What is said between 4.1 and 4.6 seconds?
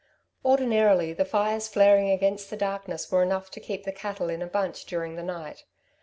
in a